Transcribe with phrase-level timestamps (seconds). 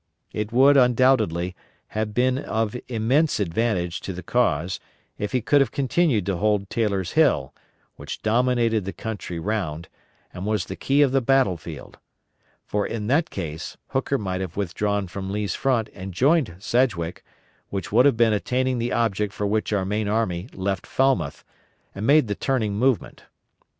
[0.33, 1.55] It would, undoubtedly,
[1.89, 4.79] have been of immense advantage to the cause
[5.19, 7.53] if he could have continued to hold Taylor's Hill,
[7.97, 9.89] which dominated the country round,
[10.33, 11.99] and was the key of the battle field;
[12.65, 17.23] for in that case Hooker might have withdrawn from Lee's front and joined Sedgwick,
[17.69, 21.43] which would have been attaining the object for which our main army left Falmouth,
[21.93, 23.25] and made the turning movement.